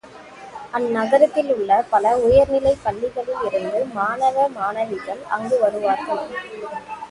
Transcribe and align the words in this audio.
அந்நகரத்திலுள்ள 0.73 1.77
பல 1.89 2.13
உயர்நிலைப் 2.21 2.81
பள்ளிகளில் 2.83 3.45
இருந்து 3.49 3.85
மாணவ 3.93 4.49
மாணவிகள் 4.57 5.23
அங்கு 5.37 5.59
வருவார்கள். 5.59 6.23